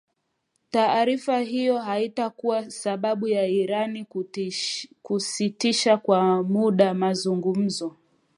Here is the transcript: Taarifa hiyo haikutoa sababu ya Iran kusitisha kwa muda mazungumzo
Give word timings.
Taarifa 0.71 1.39
hiyo 1.39 1.77
haikutoa 1.77 2.69
sababu 2.69 3.27
ya 3.27 3.47
Iran 3.47 4.05
kusitisha 5.01 5.97
kwa 5.97 6.43
muda 6.43 6.93
mazungumzo 6.93 7.95